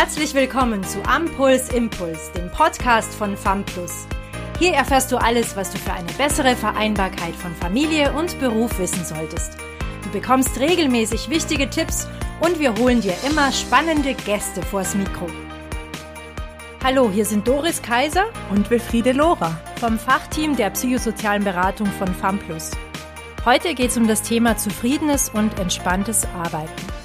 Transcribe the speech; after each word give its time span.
Herzlich 0.00 0.32
willkommen 0.32 0.84
zu 0.84 1.02
Ampuls 1.08 1.70
Impuls, 1.70 2.30
dem 2.30 2.48
Podcast 2.52 3.12
von 3.12 3.36
FAMPLUS. 3.36 4.06
Hier 4.60 4.72
erfährst 4.74 5.10
du 5.10 5.16
alles, 5.16 5.56
was 5.56 5.72
du 5.72 5.78
für 5.78 5.92
eine 5.92 6.12
bessere 6.12 6.54
Vereinbarkeit 6.54 7.34
von 7.34 7.52
Familie 7.56 8.12
und 8.12 8.38
Beruf 8.38 8.78
wissen 8.78 9.04
solltest. 9.04 9.56
Du 10.04 10.10
bekommst 10.10 10.60
regelmäßig 10.60 11.28
wichtige 11.30 11.68
Tipps 11.68 12.06
und 12.38 12.60
wir 12.60 12.76
holen 12.76 13.00
dir 13.00 13.14
immer 13.28 13.50
spannende 13.50 14.14
Gäste 14.14 14.62
vors 14.62 14.94
Mikro. 14.94 15.26
Hallo, 16.84 17.10
hier 17.10 17.24
sind 17.24 17.48
Doris 17.48 17.82
Kaiser 17.82 18.26
und 18.50 18.70
Wilfriede 18.70 19.10
Lohrer 19.10 19.60
vom 19.80 19.98
Fachteam 19.98 20.54
der 20.54 20.70
psychosozialen 20.70 21.42
Beratung 21.42 21.88
von 21.88 22.14
FAMPLUS. 22.14 22.70
Heute 23.44 23.74
geht 23.74 23.90
es 23.90 23.96
um 23.96 24.06
das 24.06 24.22
Thema 24.22 24.56
zufriedenes 24.56 25.28
und 25.28 25.58
entspanntes 25.58 26.24
Arbeiten. 26.40 26.97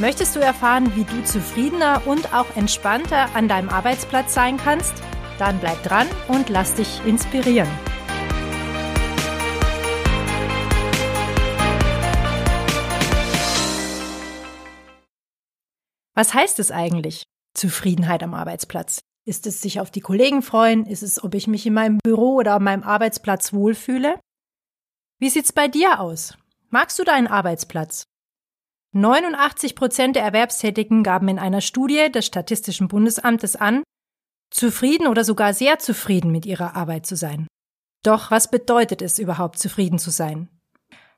Möchtest 0.00 0.34
du 0.34 0.40
erfahren, 0.40 0.96
wie 0.96 1.04
du 1.04 1.22
zufriedener 1.24 2.06
und 2.06 2.32
auch 2.32 2.56
entspannter 2.56 3.36
an 3.36 3.48
deinem 3.48 3.68
Arbeitsplatz 3.68 4.32
sein 4.32 4.56
kannst? 4.56 4.94
Dann 5.38 5.60
bleib 5.60 5.82
dran 5.82 6.06
und 6.26 6.48
lass 6.48 6.74
dich 6.74 7.04
inspirieren. 7.04 7.68
Was 16.14 16.32
heißt 16.32 16.58
es 16.60 16.70
eigentlich? 16.70 17.24
Zufriedenheit 17.52 18.22
am 18.22 18.32
Arbeitsplatz. 18.32 19.00
Ist 19.26 19.46
es 19.46 19.60
sich 19.60 19.80
auf 19.80 19.90
die 19.90 20.00
Kollegen 20.00 20.40
freuen? 20.40 20.86
Ist 20.86 21.02
es, 21.02 21.22
ob 21.22 21.34
ich 21.34 21.46
mich 21.46 21.66
in 21.66 21.74
meinem 21.74 21.98
Büro 22.02 22.36
oder 22.36 22.54
an 22.54 22.64
meinem 22.64 22.84
Arbeitsplatz 22.84 23.52
wohlfühle? 23.52 24.18
Wie 25.18 25.28
sieht's 25.28 25.52
bei 25.52 25.68
dir 25.68 26.00
aus? 26.00 26.38
Magst 26.70 26.98
du 26.98 27.04
deinen 27.04 27.26
Arbeitsplatz? 27.26 28.04
89 28.92 29.76
Prozent 29.76 30.16
der 30.16 30.24
Erwerbstätigen 30.24 31.02
gaben 31.02 31.28
in 31.28 31.38
einer 31.38 31.60
Studie 31.60 32.10
des 32.10 32.26
Statistischen 32.26 32.88
Bundesamtes 32.88 33.54
an, 33.54 33.82
zufrieden 34.50 35.06
oder 35.06 35.22
sogar 35.24 35.54
sehr 35.54 35.78
zufrieden 35.78 36.32
mit 36.32 36.44
ihrer 36.44 36.74
Arbeit 36.74 37.06
zu 37.06 37.14
sein. 37.14 37.46
Doch 38.02 38.30
was 38.30 38.50
bedeutet 38.50 39.02
es 39.02 39.18
überhaupt, 39.18 39.58
zufrieden 39.58 39.98
zu 39.98 40.10
sein? 40.10 40.48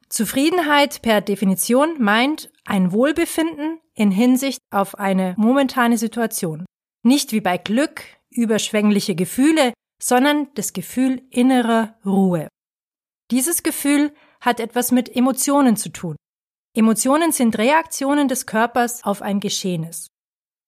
Zufriedenheit 0.08 1.00
per 1.00 1.22
Definition 1.22 2.02
meint 2.02 2.52
ein 2.66 2.92
Wohlbefinden 2.92 3.80
in 3.94 4.10
Hinsicht 4.10 4.58
auf 4.70 4.98
eine 4.98 5.34
momentane 5.38 5.96
Situation. 5.96 6.66
Nicht 7.02 7.32
wie 7.32 7.40
bei 7.40 7.56
Glück, 7.56 8.02
überschwängliche 8.28 9.14
Gefühle, 9.14 9.72
sondern 10.02 10.48
das 10.54 10.74
Gefühl 10.74 11.22
innerer 11.30 11.96
Ruhe. 12.04 12.48
Dieses 13.30 13.62
Gefühl 13.62 14.12
hat 14.40 14.60
etwas 14.60 14.92
mit 14.92 15.14
Emotionen 15.14 15.76
zu 15.76 15.88
tun. 15.88 16.16
Emotionen 16.74 17.32
sind 17.32 17.58
Reaktionen 17.58 18.28
des 18.28 18.46
Körpers 18.46 19.04
auf 19.04 19.20
ein 19.20 19.40
Geschehenes. 19.40 20.06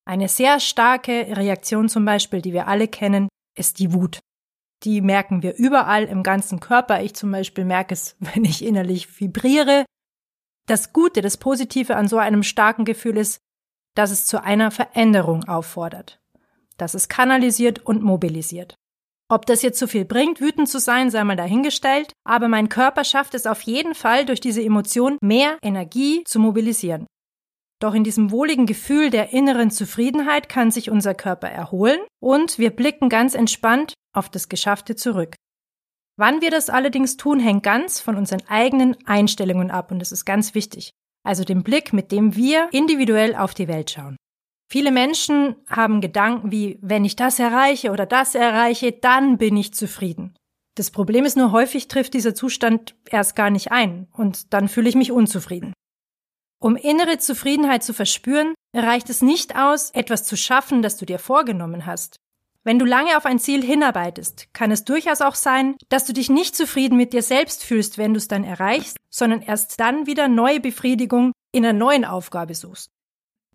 Eine 0.07 0.29
sehr 0.29 0.61
starke 0.61 1.35
Reaktion 1.35 1.89
zum 1.89 2.05
Beispiel, 2.05 2.43
die 2.43 2.53
wir 2.53 2.69
alle 2.69 2.89
kennen, 2.89 3.29
ist 3.57 3.79
die 3.79 3.95
Wut. 3.95 4.21
Die 4.83 5.01
merken 5.01 5.43
wir 5.43 5.57
überall 5.57 6.05
im 6.05 6.23
ganzen 6.23 6.61
Körper. 6.61 7.03
Ich 7.03 7.15
zum 7.15 7.31
Beispiel 7.31 7.65
merke 7.65 7.95
es, 7.95 8.17
wenn 8.21 8.45
ich 8.45 8.63
innerlich 8.63 9.19
vibriere. 9.19 9.87
Das 10.67 10.93
Gute, 10.93 11.23
das 11.23 11.39
Positive 11.39 11.97
an 11.97 12.07
so 12.07 12.19
einem 12.19 12.43
starken 12.43 12.85
Gefühl 12.85 13.17
ist, 13.17 13.39
dass 13.95 14.11
es 14.11 14.27
zu 14.27 14.43
einer 14.43 14.71
Veränderung 14.71 15.45
auffordert, 15.45 16.21
dass 16.77 16.95
es 16.95 17.09
kanalisiert 17.09 17.87
und 17.87 18.03
mobilisiert. 18.03 18.75
Ob 19.31 19.47
das 19.47 19.63
jetzt 19.63 19.79
so 19.79 19.87
viel 19.87 20.05
bringt, 20.05 20.41
wütend 20.41 20.69
zu 20.69 20.79
sein, 20.79 21.11
sei 21.11 21.25
mal 21.25 21.37
dahingestellt, 21.37 22.13
aber 22.25 22.49
mein 22.49 22.69
Körper 22.69 23.05
schafft 23.05 23.35
es 23.35 23.47
auf 23.47 23.63
jeden 23.63 23.95
Fall, 23.95 24.27
durch 24.27 24.41
diese 24.41 24.63
Emotion 24.63 25.17
mehr 25.23 25.59
Energie 25.63 26.23
zu 26.25 26.39
mobilisieren. 26.39 27.07
Doch 27.81 27.95
in 27.95 28.05
diesem 28.05 28.31
wohligen 28.31 28.67
Gefühl 28.67 29.11
der 29.11 29.33
inneren 29.33 29.71
Zufriedenheit 29.71 30.49
kann 30.49 30.71
sich 30.71 30.91
unser 30.91 31.15
Körper 31.15 31.49
erholen 31.49 32.01
und 32.23 32.59
wir 32.59 32.71
blicken 32.71 33.09
ganz 33.09 33.35
entspannt 33.35 33.95
auf 34.15 34.29
das 34.29 34.49
Geschaffte 34.49 34.95
zurück. 34.95 35.35
Wann 36.17 36.41
wir 36.41 36.51
das 36.51 36.71
allerdings 36.71 37.17
tun, 37.17 37.41
hängt 37.41 37.65
ganz 37.65 38.01
von 38.01 38.17
unseren 38.17 38.43
eigenen 38.47 38.97
Einstellungen 39.07 39.71
ab 39.71 39.91
und 39.91 39.99
das 39.99 40.13
ist 40.13 40.25
ganz 40.25 40.55
wichtig. 40.55 40.91
Also 41.27 41.45
dem 41.45 41.63
Blick, 41.63 41.93
mit 41.93 42.13
dem 42.13 42.37
wir 42.37 42.69
individuell 42.71 43.35
auf 43.35 43.55
die 43.55 43.69
Welt 43.69 43.91
schauen. 43.91 44.17
Viele 44.75 44.91
Menschen 44.91 45.55
haben 45.69 46.01
Gedanken 46.01 46.51
wie, 46.51 46.81
wenn 46.83 47.05
ich 47.05 47.15
das 47.15 47.39
erreiche 47.39 47.93
oder 47.93 48.07
das 48.07 48.35
erreiche, 48.35 48.91
dann 48.91 49.39
bin 49.39 49.57
ich 49.57 49.73
zufrieden. 49.73 50.35
Das 50.75 50.91
Problem 50.91 51.25
ist 51.25 51.37
nur, 51.37 51.53
häufig 51.53 51.87
trifft 51.87 52.13
dieser 52.13 52.35
Zustand 52.35 52.97
erst 53.09 53.37
gar 53.37 53.51
nicht 53.51 53.71
ein 53.71 54.09
und 54.11 54.53
dann 54.53 54.67
fühle 54.67 54.89
ich 54.89 54.97
mich 54.97 55.13
unzufrieden. 55.13 55.75
Um 56.61 56.75
innere 56.75 57.19
Zufriedenheit 57.19 57.85
zu 57.85 57.95
verspüren, 57.95 58.55
reicht 58.75 59.11
es 59.11 59.23
nicht 59.23 59.55
aus, 59.55 59.91
etwas 59.91 60.25
zu 60.25 60.37
schaffen, 60.37 60.83
das 60.83 60.97
du 60.97 61.07
dir 61.07 61.21
vorgenommen 61.21 61.87
hast. 61.87 62.17
Wenn 62.65 62.81
du 62.81 62.85
lange 62.85 63.17
auf 63.17 63.27
ein 63.27 63.39
Ziel 63.39 63.63
hinarbeitest, 63.63 64.53
kann 64.55 64.73
es 64.73 64.85
durchaus 64.85 65.21
auch 65.21 65.37
sein, 65.37 65.77
dass 65.89 66.05
du 66.05 66.13
dich 66.13 66.31
nicht 66.31 66.57
zufrieden 66.57 66.97
mit 66.97 67.13
dir 67.13 67.23
selbst 67.23 67.63
fühlst, 67.63 67.97
wenn 67.97 68.13
du 68.13 68.19
es 68.19 68.27
dann 68.27 68.43
erreichst, 68.43 68.97
sondern 69.09 69.41
erst 69.41 69.79
dann 69.79 70.09
wieder 70.09 70.27
neue 70.27 70.59
Befriedigung 70.59 71.31
in 71.53 71.65
einer 71.65 71.79
neuen 71.79 72.05
Aufgabe 72.05 72.57
suchst. 72.57 72.91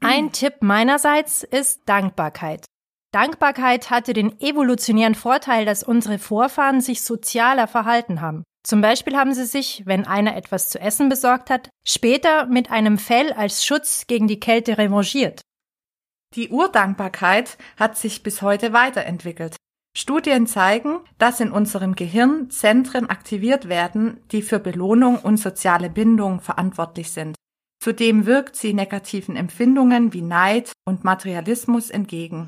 Ein 0.02 0.32
Tipp 0.32 0.62
meinerseits 0.62 1.44
ist 1.44 1.82
Dankbarkeit. 1.86 2.66
Dankbarkeit 3.12 3.90
hatte 3.90 4.14
den 4.14 4.40
evolutionären 4.40 5.16
Vorteil, 5.16 5.66
dass 5.66 5.84
unsere 5.84 6.20
Vorfahren 6.20 6.80
sich 6.80 7.02
sozialer 7.02 7.68
verhalten 7.68 8.22
haben. 8.22 8.44
Zum 8.64 8.82
Beispiel 8.82 9.18
haben 9.18 9.34
sie 9.34 9.46
sich, 9.46 9.84
wenn 9.86 10.06
einer 10.06 10.36
etwas 10.36 10.70
zu 10.70 10.80
essen 10.80 11.10
besorgt 11.10 11.50
hat, 11.50 11.70
später 11.86 12.46
mit 12.46 12.72
einem 12.72 12.98
Fell 12.98 13.34
als 13.34 13.66
Schutz 13.66 14.06
gegen 14.08 14.28
die 14.28 14.40
Kälte 14.40 14.78
revanchiert. 14.78 15.42
Die 16.36 16.50
Urdankbarkeit 16.50 17.58
hat 17.78 17.98
sich 17.98 18.22
bis 18.22 18.42
heute 18.42 18.72
weiterentwickelt. 18.74 19.56
Studien 19.98 20.46
zeigen, 20.46 21.00
dass 21.18 21.40
in 21.40 21.52
unserem 21.52 21.96
Gehirn 21.96 22.52
Zentren 22.52 23.10
aktiviert 23.10 23.68
werden, 23.68 24.22
die 24.32 24.44
für 24.44 24.60
Belohnung 24.60 25.18
und 25.18 25.38
soziale 25.38 25.90
Bindung 25.90 26.42
verantwortlich 26.42 27.12
sind. 27.12 27.36
Zudem 27.80 28.26
wirkt 28.26 28.58
sie 28.58 28.74
negativen 28.74 29.38
Empfindungen 29.38 30.14
wie 30.14 30.22
Neid 30.22 30.74
und 30.86 31.06
Materialismus 31.06 31.90
entgegen. 31.90 32.48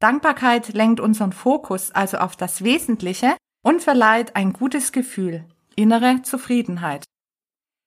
Dankbarkeit 0.00 0.72
lenkt 0.72 0.98
unseren 0.98 1.32
Fokus 1.32 1.92
also 1.92 2.16
auf 2.18 2.36
das 2.36 2.64
Wesentliche 2.64 3.36
und 3.62 3.82
verleiht 3.82 4.34
ein 4.34 4.52
gutes 4.52 4.90
Gefühl, 4.90 5.44
innere 5.76 6.22
Zufriedenheit. 6.22 7.04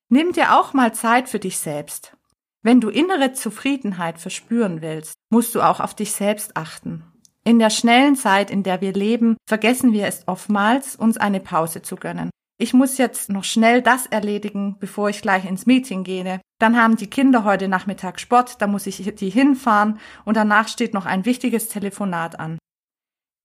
Nimm 0.10 0.32
dir 0.32 0.58
auch 0.58 0.74
mal 0.74 0.94
Zeit 0.94 1.28
für 1.28 1.40
dich 1.40 1.58
selbst. 1.58 2.16
Wenn 2.62 2.80
du 2.80 2.90
innere 2.90 3.34
Zufriedenheit 3.34 4.20
verspüren 4.20 4.82
willst, 4.82 5.16
musst 5.30 5.56
du 5.56 5.62
auch 5.62 5.80
auf 5.80 5.96
dich 5.96 6.12
selbst 6.12 6.56
achten. 6.56 7.04
In 7.44 7.60
der 7.60 7.70
schnellen 7.70 8.16
Zeit, 8.16 8.50
in 8.50 8.64
der 8.64 8.82
wir 8.82 8.94
leben, 8.94 9.38
vergessen 9.48 9.92
wir 9.92 10.08
es 10.08 10.28
oftmals, 10.28 10.96
uns 10.96 11.18
eine 11.18 11.40
Pause 11.40 11.82
zu 11.82 11.96
gönnen 11.96 12.30
ich 12.58 12.74
muss 12.74 12.98
jetzt 12.98 13.30
noch 13.30 13.44
schnell 13.44 13.82
das 13.82 14.06
erledigen, 14.06 14.78
bevor 14.80 15.10
ich 15.10 15.22
gleich 15.22 15.46
ins 15.46 15.66
Meeting 15.66 16.04
gehe. 16.04 16.40
Dann 16.60 16.78
haben 16.78 16.96
die 16.96 17.10
Kinder 17.10 17.44
heute 17.44 17.68
Nachmittag 17.68 18.20
Sport, 18.20 18.62
da 18.62 18.68
muss 18.68 18.88
ich 18.88 18.98
die 19.16 19.30
hinfahren 19.30 20.00
und 20.24 20.38
danach 20.38 20.70
steht 20.70 20.94
noch 20.94 21.06
ein 21.06 21.26
wichtiges 21.26 21.68
Telefonat 21.68 22.40
an. 22.40 22.58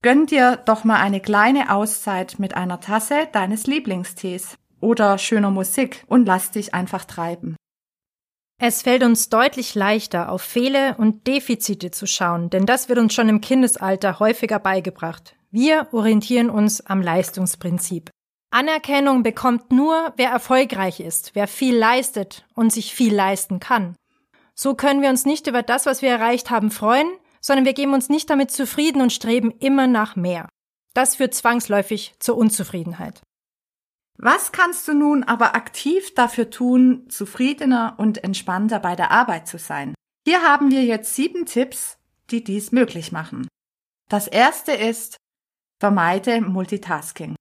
Gönn 0.02 0.26
dir 0.26 0.56
doch 0.64 0.84
mal 0.84 1.00
eine 1.00 1.20
kleine 1.20 1.74
Auszeit 1.74 2.38
mit 2.38 2.54
einer 2.54 2.80
Tasse 2.80 3.28
deines 3.32 3.66
Lieblingstees 3.66 4.56
oder 4.80 5.18
schöner 5.18 5.50
Musik 5.50 6.04
und 6.06 6.24
lass 6.24 6.52
dich 6.52 6.72
einfach 6.72 7.04
treiben. 7.04 7.56
Es 8.62 8.82
fällt 8.82 9.02
uns 9.02 9.28
deutlich 9.28 9.74
leichter, 9.74 10.30
auf 10.30 10.42
Fehle 10.42 10.94
und 10.98 11.26
Defizite 11.26 11.90
zu 11.90 12.06
schauen, 12.06 12.50
denn 12.50 12.66
das 12.66 12.88
wird 12.88 12.98
uns 12.98 13.12
schon 13.12 13.28
im 13.28 13.40
Kindesalter 13.40 14.20
häufiger 14.20 14.58
beigebracht. 14.58 15.34
Wir 15.50 15.88
orientieren 15.92 16.48
uns 16.48 16.80
am 16.80 17.02
Leistungsprinzip. 17.02 18.10
Anerkennung 18.50 19.22
bekommt 19.22 19.70
nur, 19.70 20.12
wer 20.16 20.30
erfolgreich 20.30 21.00
ist, 21.00 21.34
wer 21.34 21.46
viel 21.46 21.76
leistet 21.76 22.44
und 22.54 22.72
sich 22.72 22.94
viel 22.94 23.14
leisten 23.14 23.60
kann. 23.60 23.94
So 24.54 24.74
können 24.74 25.02
wir 25.02 25.08
uns 25.08 25.24
nicht 25.24 25.46
über 25.46 25.62
das, 25.62 25.86
was 25.86 26.02
wir 26.02 26.10
erreicht 26.10 26.50
haben, 26.50 26.70
freuen, 26.70 27.08
sondern 27.40 27.64
wir 27.64 27.72
geben 27.72 27.94
uns 27.94 28.08
nicht 28.08 28.28
damit 28.28 28.50
zufrieden 28.50 29.00
und 29.00 29.12
streben 29.12 29.52
immer 29.52 29.86
nach 29.86 30.16
mehr. 30.16 30.48
Das 30.94 31.16
führt 31.16 31.34
zwangsläufig 31.34 32.14
zur 32.18 32.36
Unzufriedenheit. 32.36 33.22
Was 34.18 34.52
kannst 34.52 34.86
du 34.86 34.92
nun 34.92 35.22
aber 35.22 35.54
aktiv 35.54 36.14
dafür 36.14 36.50
tun, 36.50 37.08
zufriedener 37.08 37.94
und 37.96 38.22
entspannter 38.22 38.78
bei 38.78 38.96
der 38.96 39.12
Arbeit 39.12 39.48
zu 39.48 39.58
sein? 39.58 39.94
Hier 40.26 40.42
haben 40.42 40.70
wir 40.70 40.84
jetzt 40.84 41.14
sieben 41.14 41.46
Tipps, 41.46 41.96
die 42.30 42.44
dies 42.44 42.72
möglich 42.72 43.12
machen. 43.12 43.48
Das 44.10 44.26
erste 44.26 44.72
ist, 44.72 45.16
vermeide 45.80 46.42
Multitasking. 46.42 47.34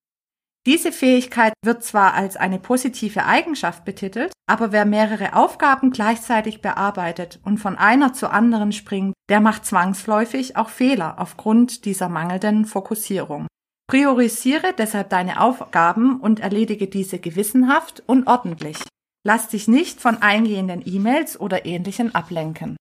Diese 0.66 0.92
Fähigkeit 0.92 1.54
wird 1.64 1.84
zwar 1.84 2.14
als 2.14 2.36
eine 2.36 2.60
positive 2.60 3.26
Eigenschaft 3.26 3.86
betitelt, 3.86 4.34
aber 4.48 4.72
wer 4.72 4.86
mehrere 4.86 5.34
Aufgaben 5.34 5.90
gleichzeitig 5.92 6.62
bearbeitet 6.62 7.40
und 7.44 7.60
von 7.60 7.78
einer 7.78 8.14
zur 8.14 8.34
anderen 8.34 8.72
springt, 8.72 9.14
der 9.30 9.40
macht 9.40 9.66
zwangsläufig 9.66 10.58
auch 10.58 10.70
Fehler 10.70 11.16
aufgrund 11.18 11.86
dieser 11.86 12.10
mangelnden 12.10 12.66
Fokussierung. 12.66 13.48
Priorisiere 13.88 14.74
deshalb 14.78 15.10
deine 15.10 15.42
Aufgaben 15.42 16.20
und 16.20 16.42
erledige 16.42 16.88
diese 16.88 17.20
gewissenhaft 17.20 18.04
und 18.06 18.28
ordentlich. 18.28 18.78
Lass 19.26 19.48
dich 19.48 19.68
nicht 19.68 20.00
von 20.00 20.22
eingehenden 20.22 20.84
E-Mails 20.86 21.40
oder 21.40 21.66
ähnlichen 21.66 22.14
ablenken. 22.14 22.78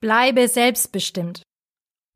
Bleibe 0.00 0.48
selbstbestimmt. 0.48 1.42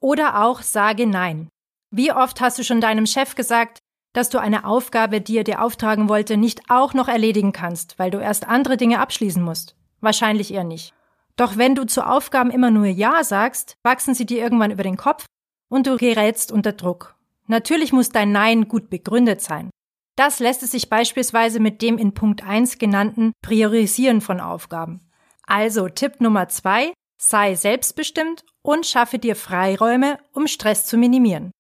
Oder 0.01 0.43
auch 0.43 0.63
sage 0.63 1.07
Nein. 1.07 1.49
Wie 1.91 2.13
oft 2.13 2.41
hast 2.41 2.59
du 2.59 2.65
schon 2.65 2.81
deinem 2.81 3.07
Chef 3.07 3.35
gesagt, 3.35 3.79
dass 4.13 4.31
du 4.31 4.39
eine 4.39 4.65
Aufgabe, 4.65 5.21
die 5.21 5.37
er 5.37 5.45
dir 5.45 5.63
auftragen 5.63 6.09
wollte, 6.09 6.37
nicht 6.37 6.63
auch 6.69 6.95
noch 6.95 7.09
erledigen 7.09 7.53
kannst, 7.53 7.99
weil 7.99 8.11
du 8.11 8.19
erst 8.19 8.47
andere 8.49 8.77
Dinge 8.77 9.01
abschließen 9.01 9.43
musst? 9.43 9.77
Wahrscheinlich 10.01 10.53
eher 10.53 10.65
nicht. 10.65 10.95
Doch 11.37 11.57
wenn 11.57 11.75
du 11.75 11.85
zu 11.85 12.07
Aufgaben 12.07 12.51
immer 12.51 12.71
nur 12.71 12.87
Ja 12.87 13.23
sagst, 13.23 13.77
wachsen 13.83 14.15
sie 14.15 14.27
dir 14.27 14.39
irgendwann 14.39 14.73
über 14.73 14.83
den 14.83 14.97
Kopf 14.97 15.25
und 15.69 15.87
du 15.87 15.97
gerätst 15.97 16.51
unter 16.51 16.73
Druck. 16.73 17.15
Natürlich 17.47 17.93
muss 17.93 18.11
dein 18.11 18.33
Nein 18.33 18.69
gut 18.69 18.91
begründet 18.91 19.41
sein. 19.41 19.71
Das 20.17 20.41
lässt 20.41 20.65
es 20.65 20.73
sich 20.73 20.91
beispielsweise 20.91 21.61
mit 21.61 21.81
dem 21.81 21.97
in 21.97 22.13
Punkt 22.13 22.43
1 22.45 22.79
genannten 22.79 23.33
Priorisieren 23.41 24.21
von 24.21 24.41
Aufgaben. 24.41 25.09
Also 25.47 25.89
Tipp 25.89 26.21
Nummer 26.21 26.49
2, 26.49 26.93
sei 27.17 27.55
selbstbestimmt 27.55 28.45
und 28.63 28.85
schaffe 28.85 29.19
dir 29.19 29.37
Freiräume, 29.37 30.19
um 30.33 30.47
Stress 30.49 30.87
zu 30.87 30.99
minimieren. 30.99 31.53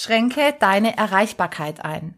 Schränke 0.00 0.54
deine 0.60 0.96
Erreichbarkeit 0.96 1.84
ein. 1.84 2.14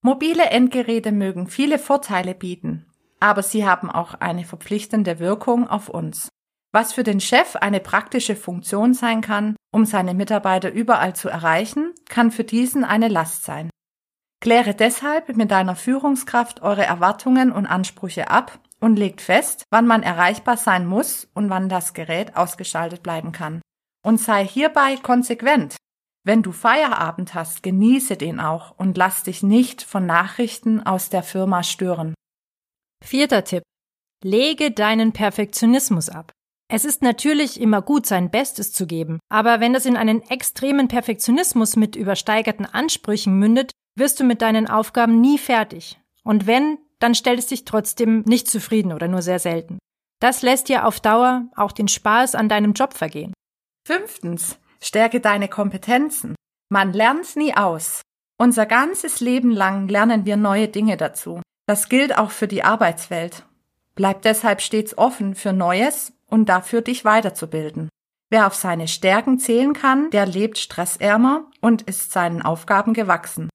Mobile 0.00 0.44
Endgeräte 0.46 1.12
mögen 1.12 1.46
viele 1.46 1.78
Vorteile 1.78 2.34
bieten, 2.34 2.86
aber 3.20 3.42
sie 3.42 3.68
haben 3.68 3.90
auch 3.90 4.14
eine 4.14 4.46
verpflichtende 4.46 5.18
Wirkung 5.18 5.68
auf 5.68 5.90
uns. 5.90 6.30
Was 6.72 6.94
für 6.94 7.02
den 7.02 7.20
Chef 7.20 7.54
eine 7.56 7.80
praktische 7.80 8.34
Funktion 8.34 8.94
sein 8.94 9.20
kann, 9.20 9.56
um 9.70 9.84
seine 9.84 10.14
Mitarbeiter 10.14 10.72
überall 10.72 11.14
zu 11.14 11.28
erreichen, 11.28 11.92
kann 12.08 12.30
für 12.30 12.44
diesen 12.44 12.82
eine 12.82 13.08
Last 13.08 13.44
sein. 13.44 13.68
Kläre 14.40 14.72
deshalb 14.74 15.36
mit 15.36 15.50
deiner 15.50 15.76
Führungskraft 15.76 16.62
eure 16.62 16.86
Erwartungen 16.86 17.52
und 17.52 17.66
Ansprüche 17.66 18.30
ab 18.30 18.58
und 18.80 18.98
legt 18.98 19.20
fest, 19.20 19.64
wann 19.68 19.86
man 19.86 20.02
erreichbar 20.02 20.56
sein 20.56 20.86
muss 20.86 21.28
und 21.34 21.50
wann 21.50 21.68
das 21.68 21.92
Gerät 21.92 22.38
ausgeschaltet 22.38 23.02
bleiben 23.02 23.32
kann. 23.32 23.60
Und 24.02 24.18
sei 24.18 24.46
hierbei 24.46 24.96
konsequent. 25.02 25.76
Wenn 26.28 26.42
du 26.42 26.52
Feierabend 26.52 27.32
hast, 27.32 27.62
genieße 27.62 28.18
den 28.18 28.38
auch 28.38 28.74
und 28.76 28.98
lass 28.98 29.22
dich 29.22 29.42
nicht 29.42 29.80
von 29.80 30.04
Nachrichten 30.04 30.82
aus 30.82 31.08
der 31.08 31.22
Firma 31.22 31.62
stören. 31.62 32.12
Vierter 33.02 33.44
Tipp. 33.44 33.62
Lege 34.22 34.70
deinen 34.70 35.14
Perfektionismus 35.14 36.10
ab. 36.10 36.32
Es 36.70 36.84
ist 36.84 37.00
natürlich 37.00 37.58
immer 37.58 37.80
gut, 37.80 38.04
sein 38.04 38.30
Bestes 38.30 38.74
zu 38.74 38.86
geben, 38.86 39.20
aber 39.30 39.60
wenn 39.60 39.72
das 39.72 39.86
in 39.86 39.96
einen 39.96 40.20
extremen 40.20 40.86
Perfektionismus 40.88 41.76
mit 41.76 41.96
übersteigerten 41.96 42.66
Ansprüchen 42.66 43.38
mündet, 43.38 43.72
wirst 43.96 44.20
du 44.20 44.24
mit 44.24 44.42
deinen 44.42 44.68
Aufgaben 44.68 45.22
nie 45.22 45.38
fertig. 45.38 45.98
Und 46.24 46.46
wenn, 46.46 46.76
dann 46.98 47.14
stellt 47.14 47.38
es 47.38 47.46
dich 47.46 47.64
trotzdem 47.64 48.20
nicht 48.26 48.50
zufrieden 48.50 48.92
oder 48.92 49.08
nur 49.08 49.22
sehr 49.22 49.38
selten. 49.38 49.78
Das 50.20 50.42
lässt 50.42 50.68
dir 50.68 50.84
auf 50.84 51.00
Dauer 51.00 51.46
auch 51.56 51.72
den 51.72 51.88
Spaß 51.88 52.34
an 52.34 52.50
deinem 52.50 52.74
Job 52.74 52.92
vergehen. 52.92 53.32
Fünftens. 53.86 54.58
Stärke 54.80 55.20
deine 55.20 55.48
Kompetenzen. 55.48 56.34
Man 56.70 56.92
lernt 56.92 57.36
nie 57.36 57.56
aus. 57.56 58.02
Unser 58.38 58.66
ganzes 58.66 59.20
Leben 59.20 59.50
lang 59.50 59.88
lernen 59.88 60.24
wir 60.24 60.36
neue 60.36 60.68
Dinge 60.68 60.96
dazu. 60.96 61.42
Das 61.66 61.88
gilt 61.88 62.16
auch 62.16 62.30
für 62.30 62.48
die 62.48 62.62
Arbeitswelt. 62.62 63.44
Bleib 63.94 64.22
deshalb 64.22 64.60
stets 64.60 64.96
offen 64.96 65.34
für 65.34 65.52
Neues 65.52 66.12
und 66.26 66.48
dafür 66.48 66.82
dich 66.82 67.04
weiterzubilden. 67.04 67.88
Wer 68.30 68.46
auf 68.46 68.54
seine 68.54 68.88
Stärken 68.88 69.38
zählen 69.38 69.72
kann, 69.72 70.10
der 70.10 70.26
lebt 70.26 70.58
stressärmer 70.58 71.50
und 71.60 71.82
ist 71.82 72.12
seinen 72.12 72.42
Aufgaben 72.42 72.94
gewachsen. 72.94 73.48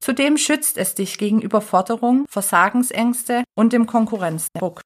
Zudem 0.00 0.36
schützt 0.36 0.78
es 0.78 0.94
dich 0.94 1.18
gegen 1.18 1.40
Überforderung, 1.40 2.24
Versagensängste 2.28 3.42
und 3.56 3.72
dem 3.72 3.86
Konkurrenzdruck. 3.86 4.80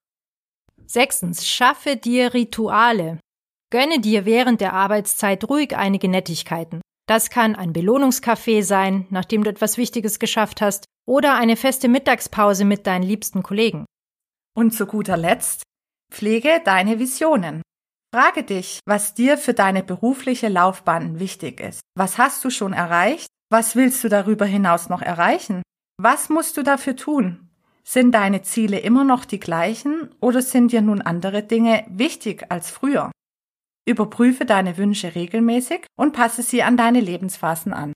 Sechstens, 0.86 1.46
schaffe 1.46 1.96
dir 1.96 2.34
Rituale. 2.34 3.19
Gönne 3.70 4.00
dir 4.00 4.25
während 4.25 4.61
der 4.61 4.73
Arbeitszeit 4.73 5.49
ruhig 5.49 5.76
einige 5.76 6.09
Nettigkeiten. 6.09 6.81
Das 7.06 7.31
kann 7.31 7.55
ein 7.55 7.73
Belohnungskaffee 7.73 8.62
sein, 8.62 9.06
nachdem 9.11 9.44
du 9.44 9.50
etwas 9.50 9.76
Wichtiges 9.76 10.19
geschafft 10.19 10.61
hast, 10.61 10.85
oder 11.06 11.35
eine 11.37 11.56
feste 11.56 11.88
Mittagspause 11.88 12.65
mit 12.65 12.87
deinen 12.87 13.03
liebsten 13.03 13.43
Kollegen. 13.43 13.87
Und 14.55 14.73
zu 14.73 14.87
guter 14.87 15.17
Letzt, 15.17 15.62
pflege 16.12 16.61
deine 16.65 16.99
Visionen. 16.99 17.62
Frage 18.15 18.43
dich, 18.43 18.81
was 18.87 19.15
dir 19.15 19.38
für 19.38 19.55
deine 19.55 19.82
berufliche 19.82 20.49
Laufbahn 20.49 21.19
wichtig 21.19 21.61
ist. 21.61 21.81
Was 21.94 22.19
hast 22.19 22.44
du 22.44 22.50
schon 22.50 22.73
erreicht 22.73 23.29
was 23.50 23.76
willst 23.76 24.05
du 24.05 24.11
darüber 24.11 24.44
hinaus 24.44 24.91
noch 24.91 25.00
erreichen? 25.00 25.62
Was 25.97 26.29
musst 26.29 26.59
du 26.59 26.62
dafür 26.62 26.97
tun? 26.97 27.49
Sind 27.82 28.12
deine 28.12 28.43
Ziele 28.43 28.79
immer 28.79 29.05
noch 29.05 29.25
die 29.25 29.41
gleichen 29.41 30.15
oder 30.20 30.43
sind 30.43 30.73
dir 30.73 30.82
nun 30.82 31.00
andere 31.00 31.43
Dinge 31.43 31.87
wichtig 31.88 32.44
als 32.50 32.70
früher? 32.70 33.11
Überprüfe 33.88 34.44
deine 34.44 34.76
Wünsche 34.76 35.14
regelmäßig 35.14 35.87
und 35.96 36.12
passe 36.12 36.43
sie 36.43 36.62
an 36.62 36.76
deine 36.76 37.00
Lebensphasen 37.00 37.73
an. 37.73 37.93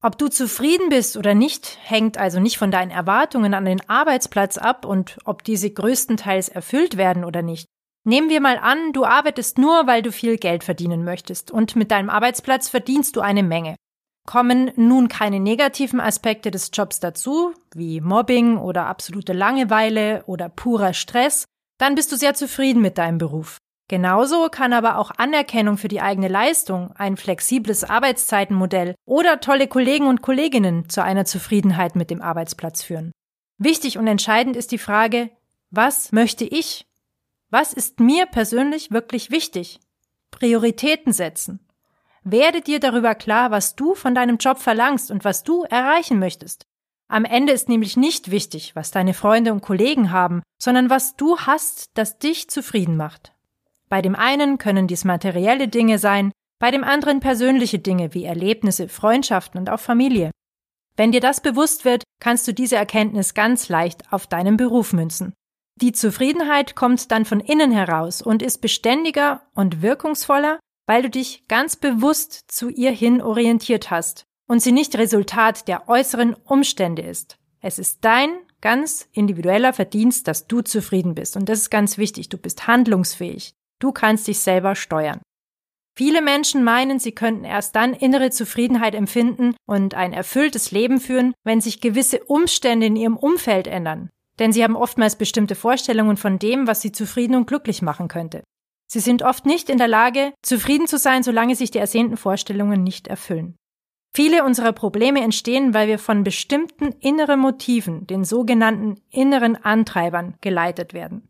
Ob 0.00 0.16
du 0.16 0.28
zufrieden 0.28 0.90
bist 0.90 1.16
oder 1.16 1.34
nicht, 1.34 1.76
hängt 1.82 2.18
also 2.18 2.38
nicht 2.38 2.56
von 2.56 2.70
deinen 2.70 2.92
Erwartungen 2.92 3.52
an 3.52 3.64
den 3.64 3.80
Arbeitsplatz 3.88 4.56
ab 4.56 4.84
und 4.84 5.18
ob 5.24 5.42
diese 5.42 5.70
größtenteils 5.70 6.48
erfüllt 6.48 6.96
werden 6.96 7.24
oder 7.24 7.42
nicht. 7.42 7.66
Nehmen 8.04 8.30
wir 8.30 8.40
mal 8.40 8.58
an, 8.58 8.92
du 8.92 9.04
arbeitest 9.04 9.58
nur, 9.58 9.86
weil 9.88 10.02
du 10.02 10.12
viel 10.12 10.38
Geld 10.38 10.62
verdienen 10.62 11.04
möchtest 11.04 11.50
und 11.50 11.74
mit 11.74 11.90
deinem 11.90 12.10
Arbeitsplatz 12.10 12.68
verdienst 12.68 13.16
du 13.16 13.20
eine 13.20 13.42
Menge. 13.42 13.74
Kommen 14.24 14.70
nun 14.76 15.08
keine 15.08 15.40
negativen 15.40 16.00
Aspekte 16.00 16.50
des 16.50 16.70
Jobs 16.72 17.00
dazu, 17.00 17.54
wie 17.74 18.00
Mobbing 18.00 18.56
oder 18.56 18.86
absolute 18.86 19.32
Langeweile 19.32 20.22
oder 20.26 20.48
purer 20.48 20.94
Stress, 20.94 21.44
dann 21.78 21.96
bist 21.96 22.12
du 22.12 22.16
sehr 22.16 22.34
zufrieden 22.34 22.82
mit 22.82 22.98
deinem 22.98 23.18
Beruf. 23.18 23.58
Genauso 23.88 24.50
kann 24.50 24.74
aber 24.74 24.98
auch 24.98 25.10
Anerkennung 25.16 25.78
für 25.78 25.88
die 25.88 26.02
eigene 26.02 26.28
Leistung, 26.28 26.92
ein 26.92 27.16
flexibles 27.16 27.84
Arbeitszeitenmodell 27.84 28.94
oder 29.06 29.40
tolle 29.40 29.66
Kollegen 29.66 30.06
und 30.06 30.20
Kolleginnen 30.20 30.90
zu 30.90 31.02
einer 31.02 31.24
Zufriedenheit 31.24 31.96
mit 31.96 32.10
dem 32.10 32.20
Arbeitsplatz 32.20 32.82
führen. 32.82 33.12
Wichtig 33.56 33.96
und 33.96 34.06
entscheidend 34.06 34.56
ist 34.56 34.72
die 34.72 34.78
Frage, 34.78 35.30
was 35.70 36.12
möchte 36.12 36.44
ich? 36.44 36.86
Was 37.50 37.72
ist 37.72 37.98
mir 37.98 38.26
persönlich 38.26 38.90
wirklich 38.90 39.30
wichtig? 39.30 39.80
Prioritäten 40.30 41.14
setzen. 41.14 41.60
Werde 42.22 42.60
dir 42.60 42.80
darüber 42.80 43.14
klar, 43.14 43.50
was 43.50 43.74
du 43.74 43.94
von 43.94 44.14
deinem 44.14 44.36
Job 44.36 44.58
verlangst 44.58 45.10
und 45.10 45.24
was 45.24 45.44
du 45.44 45.62
erreichen 45.64 46.18
möchtest. 46.18 46.66
Am 47.08 47.24
Ende 47.24 47.54
ist 47.54 47.70
nämlich 47.70 47.96
nicht 47.96 48.30
wichtig, 48.30 48.76
was 48.76 48.90
deine 48.90 49.14
Freunde 49.14 49.52
und 49.52 49.62
Kollegen 49.62 50.12
haben, 50.12 50.42
sondern 50.58 50.90
was 50.90 51.16
du 51.16 51.38
hast, 51.38 51.88
das 51.94 52.18
dich 52.18 52.50
zufrieden 52.50 52.98
macht. 52.98 53.32
Bei 53.88 54.02
dem 54.02 54.14
einen 54.14 54.58
können 54.58 54.86
dies 54.86 55.04
materielle 55.04 55.68
Dinge 55.68 55.98
sein, 55.98 56.32
bei 56.58 56.70
dem 56.70 56.84
anderen 56.84 57.20
persönliche 57.20 57.78
Dinge 57.78 58.14
wie 58.14 58.24
Erlebnisse, 58.24 58.88
Freundschaften 58.88 59.60
und 59.60 59.70
auch 59.70 59.80
Familie. 59.80 60.30
Wenn 60.96 61.12
dir 61.12 61.20
das 61.20 61.40
bewusst 61.40 61.84
wird, 61.84 62.02
kannst 62.20 62.48
du 62.48 62.52
diese 62.52 62.76
Erkenntnis 62.76 63.34
ganz 63.34 63.68
leicht 63.68 64.12
auf 64.12 64.26
deinen 64.26 64.56
Beruf 64.56 64.92
münzen. 64.92 65.32
Die 65.76 65.92
Zufriedenheit 65.92 66.74
kommt 66.74 67.12
dann 67.12 67.24
von 67.24 67.38
innen 67.38 67.70
heraus 67.70 68.20
und 68.20 68.42
ist 68.42 68.58
beständiger 68.58 69.42
und 69.54 69.80
wirkungsvoller, 69.80 70.58
weil 70.86 71.02
du 71.02 71.10
dich 71.10 71.46
ganz 71.46 71.76
bewusst 71.76 72.50
zu 72.50 72.68
ihr 72.68 72.90
hin 72.90 73.22
orientiert 73.22 73.90
hast 73.90 74.24
und 74.48 74.60
sie 74.60 74.72
nicht 74.72 74.98
Resultat 74.98 75.68
der 75.68 75.88
äußeren 75.88 76.34
Umstände 76.34 77.02
ist. 77.02 77.38
Es 77.60 77.78
ist 77.78 78.04
dein 78.04 78.30
ganz 78.60 79.08
individueller 79.12 79.72
Verdienst, 79.72 80.26
dass 80.26 80.48
du 80.48 80.62
zufrieden 80.62 81.14
bist. 81.14 81.36
Und 81.36 81.48
das 81.48 81.60
ist 81.60 81.70
ganz 81.70 81.98
wichtig. 81.98 82.28
Du 82.28 82.38
bist 82.38 82.66
handlungsfähig. 82.66 83.54
Du 83.80 83.92
kannst 83.92 84.26
dich 84.26 84.40
selber 84.40 84.74
steuern. 84.74 85.20
Viele 85.96 86.22
Menschen 86.22 86.62
meinen, 86.62 87.00
sie 87.00 87.12
könnten 87.12 87.44
erst 87.44 87.74
dann 87.74 87.92
innere 87.92 88.30
Zufriedenheit 88.30 88.94
empfinden 88.94 89.56
und 89.66 89.94
ein 89.94 90.12
erfülltes 90.12 90.70
Leben 90.70 91.00
führen, 91.00 91.34
wenn 91.44 91.60
sich 91.60 91.80
gewisse 91.80 92.22
Umstände 92.24 92.86
in 92.86 92.94
ihrem 92.94 93.16
Umfeld 93.16 93.66
ändern. 93.66 94.08
Denn 94.38 94.52
sie 94.52 94.62
haben 94.62 94.76
oftmals 94.76 95.16
bestimmte 95.16 95.56
Vorstellungen 95.56 96.16
von 96.16 96.38
dem, 96.38 96.68
was 96.68 96.82
sie 96.82 96.92
zufrieden 96.92 97.34
und 97.34 97.48
glücklich 97.48 97.82
machen 97.82 98.06
könnte. 98.06 98.44
Sie 98.90 99.00
sind 99.00 99.22
oft 99.22 99.44
nicht 99.44 99.68
in 99.68 99.78
der 99.78 99.88
Lage, 99.88 100.32
zufrieden 100.42 100.86
zu 100.86 100.98
sein, 100.98 101.22
solange 101.22 101.56
sich 101.56 101.72
die 101.72 101.78
ersehnten 101.78 102.16
Vorstellungen 102.16 102.84
nicht 102.84 103.08
erfüllen. 103.08 103.56
Viele 104.14 104.44
unserer 104.44 104.72
Probleme 104.72 105.20
entstehen, 105.20 105.74
weil 105.74 105.88
wir 105.88 105.98
von 105.98 106.24
bestimmten 106.24 106.92
inneren 107.00 107.40
Motiven, 107.40 108.06
den 108.06 108.24
sogenannten 108.24 109.00
inneren 109.10 109.56
Antreibern, 109.56 110.36
geleitet 110.40 110.94
werden. 110.94 111.28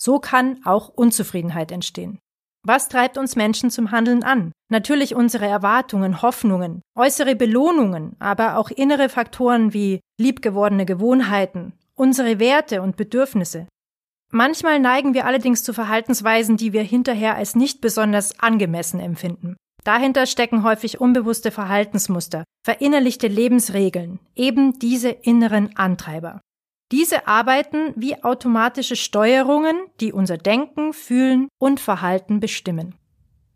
So 0.00 0.18
kann 0.18 0.60
auch 0.64 0.88
Unzufriedenheit 0.88 1.72
entstehen. 1.72 2.18
Was 2.66 2.88
treibt 2.88 3.18
uns 3.18 3.36
Menschen 3.36 3.70
zum 3.70 3.90
Handeln 3.90 4.22
an? 4.22 4.52
Natürlich 4.70 5.14
unsere 5.14 5.46
Erwartungen, 5.46 6.22
Hoffnungen, 6.22 6.82
äußere 6.96 7.34
Belohnungen, 7.36 8.16
aber 8.18 8.56
auch 8.56 8.70
innere 8.70 9.08
Faktoren 9.08 9.72
wie 9.72 10.00
liebgewordene 10.20 10.84
Gewohnheiten, 10.84 11.72
unsere 11.94 12.38
Werte 12.38 12.82
und 12.82 12.96
Bedürfnisse, 12.96 13.66
Manchmal 14.30 14.78
neigen 14.78 15.14
wir 15.14 15.24
allerdings 15.24 15.62
zu 15.62 15.72
Verhaltensweisen, 15.72 16.58
die 16.58 16.74
wir 16.74 16.82
hinterher 16.82 17.36
als 17.36 17.54
nicht 17.54 17.80
besonders 17.80 18.38
angemessen 18.38 19.00
empfinden. 19.00 19.56
Dahinter 19.84 20.26
stecken 20.26 20.64
häufig 20.64 21.00
unbewusste 21.00 21.50
Verhaltensmuster, 21.50 22.44
verinnerlichte 22.62 23.26
Lebensregeln, 23.26 24.18
eben 24.34 24.78
diese 24.78 25.08
inneren 25.08 25.76
Antreiber. 25.76 26.42
Diese 26.90 27.26
arbeiten 27.26 27.92
wie 27.96 28.22
automatische 28.24 28.96
Steuerungen, 28.96 29.76
die 30.00 30.12
unser 30.12 30.38
Denken, 30.38 30.94
Fühlen 30.94 31.48
und 31.58 31.80
Verhalten 31.80 32.40
bestimmen. 32.40 32.94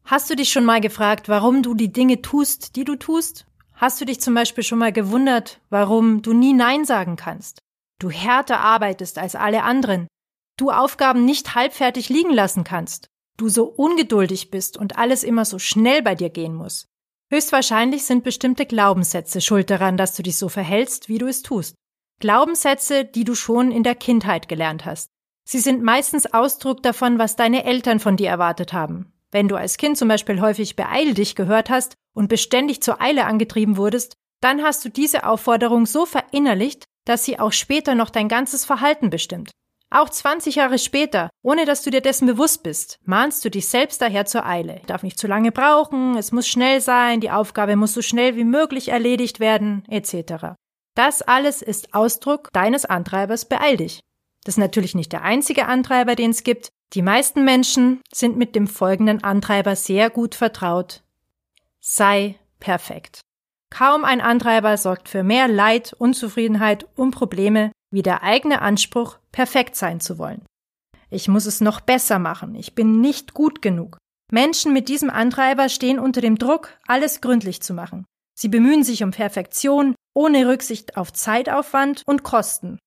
Hast 0.04 0.28
du 0.28 0.36
dich 0.36 0.52
schon 0.52 0.64
mal 0.64 0.80
gefragt, 0.80 1.28
warum 1.28 1.62
du 1.62 1.74
die 1.74 1.92
Dinge 1.92 2.20
tust, 2.20 2.76
die 2.76 2.84
du 2.84 2.96
tust? 2.96 3.46
Hast 3.72 4.00
du 4.00 4.04
dich 4.04 4.20
zum 4.20 4.34
Beispiel 4.34 4.64
schon 4.64 4.78
mal 4.78 4.92
gewundert, 4.92 5.60
warum 5.70 6.22
du 6.22 6.34
nie 6.34 6.52
Nein 6.52 6.84
sagen 6.84 7.16
kannst? 7.16 7.58
Du 7.98 8.10
härter 8.10 8.60
arbeitest 8.60 9.18
als 9.18 9.34
alle 9.34 9.62
anderen, 9.62 10.08
du 10.58 10.70
Aufgaben 10.70 11.24
nicht 11.24 11.54
halbfertig 11.54 12.08
liegen 12.08 12.32
lassen 12.32 12.64
kannst, 12.64 13.06
du 13.38 13.48
so 13.48 13.64
ungeduldig 13.64 14.50
bist 14.50 14.76
und 14.76 14.98
alles 14.98 15.24
immer 15.24 15.44
so 15.44 15.58
schnell 15.58 16.02
bei 16.02 16.14
dir 16.14 16.28
gehen 16.28 16.54
muss. 16.54 16.88
Höchstwahrscheinlich 17.30 18.04
sind 18.04 18.24
bestimmte 18.24 18.66
Glaubenssätze 18.66 19.40
schuld 19.40 19.70
daran, 19.70 19.96
dass 19.96 20.14
du 20.14 20.22
dich 20.22 20.36
so 20.36 20.50
verhältst, 20.50 21.08
wie 21.08 21.18
du 21.18 21.26
es 21.26 21.42
tust. 21.42 21.76
Glaubenssätze, 22.22 23.04
die 23.04 23.24
du 23.24 23.34
schon 23.34 23.72
in 23.72 23.82
der 23.82 23.96
Kindheit 23.96 24.48
gelernt 24.48 24.84
hast. 24.84 25.10
Sie 25.44 25.58
sind 25.58 25.82
meistens 25.82 26.32
Ausdruck 26.32 26.80
davon, 26.84 27.18
was 27.18 27.34
deine 27.34 27.64
Eltern 27.64 27.98
von 27.98 28.16
dir 28.16 28.28
erwartet 28.28 28.72
haben. 28.72 29.12
Wenn 29.32 29.48
du 29.48 29.56
als 29.56 29.76
Kind 29.76 29.98
zum 29.98 30.06
Beispiel 30.06 30.40
häufig 30.40 30.76
beeil 30.76 31.14
dich 31.14 31.34
gehört 31.34 31.68
hast 31.68 31.94
und 32.14 32.28
beständig 32.28 32.80
zur 32.80 33.02
Eile 33.02 33.24
angetrieben 33.24 33.76
wurdest, 33.76 34.14
dann 34.40 34.62
hast 34.62 34.84
du 34.84 34.88
diese 34.88 35.26
Aufforderung 35.26 35.84
so 35.84 36.06
verinnerlicht, 36.06 36.84
dass 37.06 37.24
sie 37.24 37.40
auch 37.40 37.50
später 37.50 37.96
noch 37.96 38.10
dein 38.10 38.28
ganzes 38.28 38.64
Verhalten 38.64 39.10
bestimmt. 39.10 39.50
Auch 39.90 40.08
20 40.08 40.54
Jahre 40.54 40.78
später, 40.78 41.28
ohne 41.42 41.64
dass 41.64 41.82
du 41.82 41.90
dir 41.90 42.02
dessen 42.02 42.28
bewusst 42.28 42.62
bist, 42.62 43.00
mahnst 43.04 43.44
du 43.44 43.50
dich 43.50 43.66
selbst 43.66 44.00
daher 44.00 44.26
zur 44.26 44.46
Eile. 44.46 44.76
Ich 44.76 44.86
darf 44.86 45.02
nicht 45.02 45.18
zu 45.18 45.26
lange 45.26 45.50
brauchen, 45.50 46.16
es 46.16 46.30
muss 46.30 46.46
schnell 46.46 46.80
sein, 46.80 47.20
die 47.20 47.32
Aufgabe 47.32 47.74
muss 47.74 47.94
so 47.94 48.00
schnell 48.00 48.36
wie 48.36 48.44
möglich 48.44 48.90
erledigt 48.90 49.40
werden, 49.40 49.84
etc. 49.88 50.54
Das 50.94 51.22
alles 51.22 51.62
ist 51.62 51.94
Ausdruck 51.94 52.48
deines 52.52 52.84
Antreibers 52.84 53.44
beeil 53.44 53.76
dich. 53.76 54.00
Das 54.44 54.54
ist 54.54 54.58
natürlich 54.58 54.94
nicht 54.94 55.12
der 55.12 55.22
einzige 55.22 55.66
Antreiber, 55.66 56.14
den 56.14 56.30
es 56.30 56.42
gibt. 56.42 56.68
Die 56.92 57.02
meisten 57.02 57.44
Menschen 57.44 58.02
sind 58.12 58.36
mit 58.36 58.54
dem 58.54 58.66
folgenden 58.66 59.24
Antreiber 59.24 59.76
sehr 59.76 60.10
gut 60.10 60.34
vertraut. 60.34 61.02
Sei 61.80 62.38
perfekt. 62.60 63.20
Kaum 63.70 64.04
ein 64.04 64.20
Antreiber 64.20 64.76
sorgt 64.76 65.08
für 65.08 65.22
mehr 65.22 65.48
Leid, 65.48 65.94
Unzufriedenheit 65.98 66.86
und 66.94 67.12
Probleme 67.12 67.72
wie 67.90 68.02
der 68.02 68.22
eigene 68.22 68.62
Anspruch, 68.62 69.18
perfekt 69.30 69.76
sein 69.76 70.00
zu 70.00 70.18
wollen. 70.18 70.44
Ich 71.10 71.28
muss 71.28 71.46
es 71.46 71.60
noch 71.60 71.80
besser 71.80 72.18
machen, 72.18 72.54
ich 72.54 72.74
bin 72.74 73.00
nicht 73.00 73.34
gut 73.34 73.62
genug. 73.62 73.98
Menschen 74.30 74.72
mit 74.72 74.88
diesem 74.88 75.10
Antreiber 75.10 75.68
stehen 75.68 75.98
unter 75.98 76.22
dem 76.22 76.38
Druck, 76.38 76.70
alles 76.86 77.20
gründlich 77.20 77.60
zu 77.60 77.74
machen. 77.74 78.06
Sie 78.34 78.48
bemühen 78.48 78.82
sich 78.82 79.02
um 79.02 79.10
Perfektion, 79.10 79.94
ohne 80.14 80.48
Rücksicht 80.48 80.96
auf 80.96 81.12
Zeitaufwand 81.12 82.02
und 82.06 82.22
Kosten. 82.22 82.78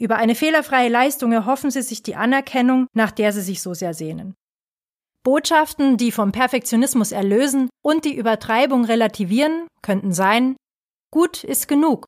Über 0.00 0.16
eine 0.16 0.34
fehlerfreie 0.34 0.88
Leistung 0.88 1.32
erhoffen 1.32 1.70
sie 1.70 1.82
sich 1.82 2.02
die 2.02 2.16
Anerkennung, 2.16 2.86
nach 2.92 3.12
der 3.12 3.32
sie 3.32 3.42
sich 3.42 3.62
so 3.62 3.74
sehr 3.74 3.94
sehnen. 3.94 4.34
Botschaften, 5.22 5.96
die 5.96 6.10
vom 6.10 6.32
Perfektionismus 6.32 7.12
erlösen 7.12 7.70
und 7.84 8.04
die 8.04 8.16
Übertreibung 8.16 8.84
relativieren, 8.84 9.68
könnten 9.80 10.12
sein 10.12 10.56
Gut 11.12 11.44
ist 11.44 11.68
genug. 11.68 12.06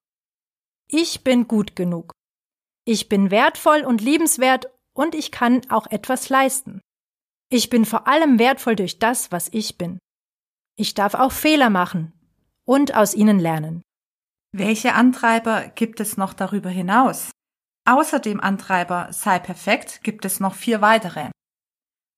Ich 0.88 1.24
bin 1.24 1.46
gut 1.46 1.76
genug. 1.76 2.12
Ich 2.86 3.10
bin 3.10 3.30
wertvoll 3.30 3.82
und 3.82 4.00
liebenswert 4.00 4.72
und 4.94 5.14
ich 5.14 5.30
kann 5.30 5.60
auch 5.70 5.86
etwas 5.88 6.30
leisten. 6.30 6.80
Ich 7.50 7.68
bin 7.68 7.84
vor 7.84 8.08
allem 8.08 8.38
wertvoll 8.38 8.76
durch 8.76 8.98
das, 8.98 9.30
was 9.30 9.48
ich 9.52 9.76
bin. 9.76 9.98
Ich 10.76 10.94
darf 10.94 11.14
auch 11.14 11.32
Fehler 11.32 11.68
machen 11.68 12.12
und 12.64 12.94
aus 12.94 13.14
ihnen 13.14 13.38
lernen. 13.38 13.82
Welche 14.56 14.94
Antreiber 14.94 15.66
gibt 15.74 15.98
es 15.98 16.16
noch 16.16 16.32
darüber 16.32 16.70
hinaus? 16.70 17.32
Außer 17.88 18.20
dem 18.20 18.40
Antreiber 18.40 19.08
sei 19.10 19.40
perfekt 19.40 20.04
gibt 20.04 20.24
es 20.24 20.38
noch 20.38 20.54
vier 20.54 20.80
weitere. 20.80 21.30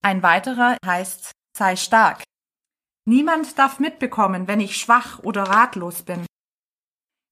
Ein 0.04 0.22
weiterer 0.22 0.76
heißt 0.84 1.32
sei 1.56 1.76
stark. 1.76 2.24
Niemand 3.06 3.58
darf 3.58 3.80
mitbekommen, 3.80 4.48
wenn 4.48 4.60
ich 4.60 4.76
schwach 4.76 5.20
oder 5.20 5.44
ratlos 5.44 6.02
bin. 6.02 6.26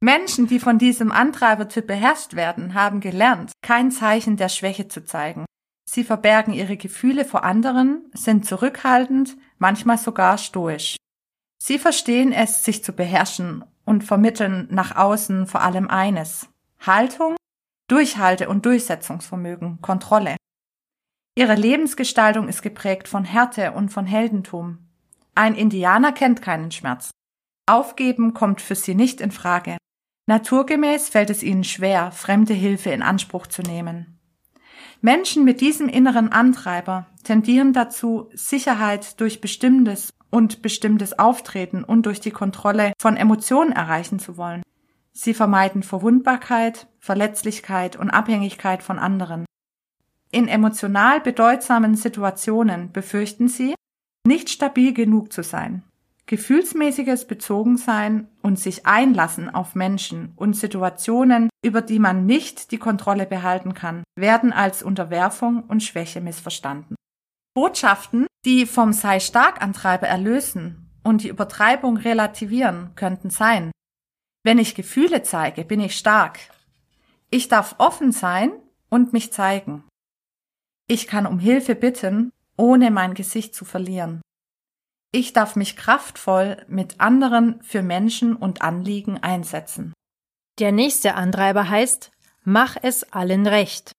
Menschen, 0.00 0.46
die 0.46 0.58
von 0.58 0.78
diesem 0.78 1.12
Antreibertyp 1.12 1.86
beherrscht 1.86 2.32
werden, 2.32 2.72
haben 2.72 3.00
gelernt, 3.00 3.52
kein 3.60 3.90
Zeichen 3.90 4.38
der 4.38 4.48
Schwäche 4.48 4.88
zu 4.88 5.04
zeigen. 5.04 5.44
Sie 5.86 6.04
verbergen 6.04 6.54
ihre 6.54 6.78
Gefühle 6.78 7.26
vor 7.26 7.44
anderen, 7.44 8.10
sind 8.14 8.46
zurückhaltend, 8.46 9.36
manchmal 9.58 9.98
sogar 9.98 10.38
stoisch. 10.38 10.96
Sie 11.62 11.78
verstehen 11.78 12.32
es, 12.32 12.64
sich 12.64 12.82
zu 12.82 12.94
beherrschen 12.94 13.66
und 13.84 14.04
vermitteln 14.04 14.68
nach 14.70 14.96
außen 14.96 15.46
vor 15.46 15.62
allem 15.62 15.88
eines 15.88 16.48
Haltung, 16.80 17.36
Durchhalte- 17.88 18.48
und 18.48 18.64
Durchsetzungsvermögen, 18.66 19.80
Kontrolle. 19.80 20.36
Ihre 21.36 21.54
Lebensgestaltung 21.54 22.48
ist 22.48 22.62
geprägt 22.62 23.08
von 23.08 23.24
Härte 23.24 23.72
und 23.72 23.90
von 23.90 24.06
Heldentum. 24.06 24.78
Ein 25.34 25.54
Indianer 25.54 26.12
kennt 26.12 26.42
keinen 26.42 26.70
Schmerz. 26.70 27.10
Aufgeben 27.66 28.34
kommt 28.34 28.60
für 28.60 28.74
sie 28.74 28.94
nicht 28.94 29.20
in 29.20 29.32
Frage. 29.32 29.76
Naturgemäß 30.26 31.08
fällt 31.08 31.30
es 31.30 31.42
ihnen 31.42 31.64
schwer, 31.64 32.12
fremde 32.12 32.54
Hilfe 32.54 32.90
in 32.90 33.02
Anspruch 33.02 33.46
zu 33.46 33.62
nehmen. 33.62 34.18
Menschen 35.00 35.44
mit 35.44 35.60
diesem 35.60 35.88
inneren 35.88 36.30
Antreiber 36.32 37.06
tendieren 37.24 37.72
dazu, 37.72 38.30
Sicherheit 38.32 39.20
durch 39.20 39.40
bestimmtes 39.40 40.10
und 40.34 40.62
bestimmtes 40.62 41.16
Auftreten 41.16 41.84
und 41.84 42.06
durch 42.06 42.18
die 42.18 42.32
Kontrolle 42.32 42.92
von 43.00 43.16
Emotionen 43.16 43.70
erreichen 43.70 44.18
zu 44.18 44.36
wollen. 44.36 44.64
Sie 45.12 45.32
vermeiden 45.32 45.84
Verwundbarkeit, 45.84 46.88
Verletzlichkeit 46.98 47.94
und 47.94 48.10
Abhängigkeit 48.10 48.82
von 48.82 48.98
anderen. 48.98 49.44
In 50.32 50.48
emotional 50.48 51.20
bedeutsamen 51.20 51.94
Situationen 51.94 52.90
befürchten 52.90 53.46
sie, 53.46 53.76
nicht 54.26 54.50
stabil 54.50 54.92
genug 54.92 55.32
zu 55.32 55.44
sein. 55.44 55.84
Gefühlsmäßiges 56.26 57.28
Bezogensein 57.28 58.26
und 58.42 58.58
sich 58.58 58.86
einlassen 58.86 59.54
auf 59.54 59.76
Menschen 59.76 60.32
und 60.34 60.56
Situationen, 60.56 61.48
über 61.62 61.80
die 61.80 62.00
man 62.00 62.26
nicht 62.26 62.72
die 62.72 62.78
Kontrolle 62.78 63.26
behalten 63.26 63.72
kann, 63.74 64.02
werden 64.16 64.52
als 64.52 64.82
Unterwerfung 64.82 65.62
und 65.62 65.84
Schwäche 65.84 66.20
missverstanden. 66.20 66.96
Botschaften, 67.54 68.26
die 68.44 68.66
vom 68.66 68.92
Sei 68.92 69.20
stark 69.20 69.62
Antreiber 69.62 70.08
erlösen 70.08 70.90
und 71.04 71.22
die 71.22 71.28
Übertreibung 71.28 71.96
relativieren, 71.96 72.94
könnten 72.96 73.30
sein. 73.30 73.70
Wenn 74.42 74.58
ich 74.58 74.74
Gefühle 74.74 75.22
zeige, 75.22 75.64
bin 75.64 75.80
ich 75.80 75.96
stark. 75.96 76.40
Ich 77.30 77.48
darf 77.48 77.76
offen 77.78 78.12
sein 78.12 78.52
und 78.90 79.12
mich 79.12 79.32
zeigen. 79.32 79.84
Ich 80.86 81.06
kann 81.06 81.26
um 81.26 81.38
Hilfe 81.38 81.74
bitten, 81.74 82.32
ohne 82.56 82.90
mein 82.90 83.14
Gesicht 83.14 83.54
zu 83.54 83.64
verlieren. 83.64 84.20
Ich 85.12 85.32
darf 85.32 85.54
mich 85.54 85.76
kraftvoll 85.76 86.64
mit 86.68 87.00
anderen 87.00 87.62
für 87.62 87.82
Menschen 87.82 88.34
und 88.34 88.62
Anliegen 88.62 89.22
einsetzen. 89.22 89.94
Der 90.58 90.72
nächste 90.72 91.14
Antreiber 91.14 91.68
heißt, 91.68 92.10
mach 92.42 92.76
es 92.82 93.12
allen 93.12 93.46
recht. 93.46 93.92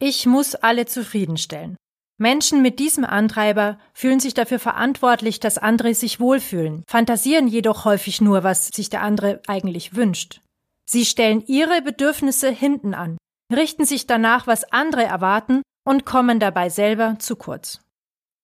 Ich 0.00 0.26
muss 0.26 0.56
alle 0.56 0.86
zufriedenstellen. 0.86 1.76
Menschen 2.22 2.62
mit 2.62 2.78
diesem 2.78 3.04
Antreiber 3.04 3.78
fühlen 3.92 4.20
sich 4.20 4.32
dafür 4.32 4.60
verantwortlich, 4.60 5.40
dass 5.40 5.58
andere 5.58 5.92
sich 5.92 6.20
wohlfühlen, 6.20 6.84
fantasieren 6.86 7.48
jedoch 7.48 7.84
häufig 7.84 8.20
nur, 8.20 8.44
was 8.44 8.68
sich 8.68 8.88
der 8.88 9.02
andere 9.02 9.42
eigentlich 9.48 9.96
wünscht. 9.96 10.40
Sie 10.84 11.04
stellen 11.04 11.42
ihre 11.46 11.82
Bedürfnisse 11.82 12.48
hinten 12.48 12.94
an, 12.94 13.18
richten 13.52 13.84
sich 13.84 14.06
danach, 14.06 14.46
was 14.46 14.72
andere 14.72 15.02
erwarten 15.02 15.62
und 15.84 16.06
kommen 16.06 16.38
dabei 16.38 16.68
selber 16.68 17.16
zu 17.18 17.34
kurz. 17.34 17.80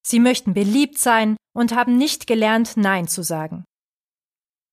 Sie 0.02 0.18
möchten 0.18 0.54
beliebt 0.54 0.98
sein 0.98 1.36
und 1.54 1.72
haben 1.72 1.96
nicht 1.96 2.26
gelernt, 2.26 2.72
Nein 2.76 3.06
zu 3.06 3.22
sagen. 3.22 3.64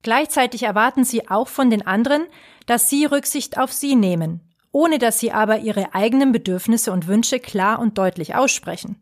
Gleichzeitig 0.02 0.64
erwarten 0.64 1.04
sie 1.04 1.30
auch 1.30 1.48
von 1.48 1.70
den 1.70 1.86
anderen, 1.86 2.26
dass 2.66 2.90
sie 2.90 3.06
Rücksicht 3.06 3.60
auf 3.60 3.72
sie 3.72 3.96
nehmen, 3.96 4.55
ohne 4.76 5.00
dass 5.00 5.20
sie 5.20 5.32
aber 5.32 5.60
ihre 5.60 5.96
eigenen 5.96 6.34
Bedürfnisse 6.34 6.92
und 6.92 7.08
Wünsche 7.08 7.40
klar 7.40 7.80
und 7.80 7.98
deutlich 7.98 8.36
aussprechen. 8.36 9.02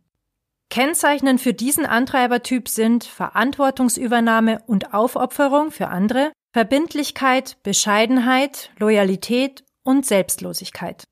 Kennzeichnend 0.70 1.42
für 1.42 1.56
diesen 1.56 1.88
Antreibertyp 1.88 2.70
sind 2.70 3.06
Verantwortungsübernahme 3.06 4.62
und 4.68 4.94
Aufopferung 4.94 5.72
für 5.72 5.88
andere, 5.88 6.32
Verbindlichkeit, 6.54 7.58
Bescheidenheit, 7.64 8.70
Loyalität 8.78 9.64
und 9.84 10.06
Selbstlosigkeit. 10.06 11.06